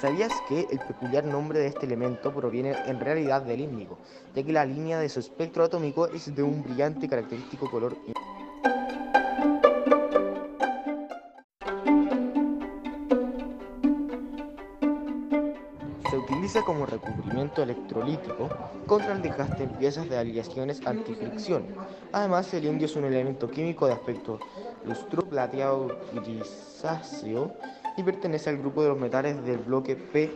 [0.00, 3.98] ¿Sabías que el peculiar nombre de este elemento proviene en realidad del índigo,
[4.34, 7.98] ya que la línea de su espectro atómico es de un brillante y característico color
[16.10, 18.48] Se utiliza como recubrimiento electrolítico
[18.86, 21.66] contra el desgaste en piezas de aleaciones antifricción.
[22.12, 24.40] Además, el indio es un elemento químico de aspecto
[24.86, 27.54] lustro plateado grisáceo
[27.96, 30.32] y pertenece al grupo de los metales del bloque P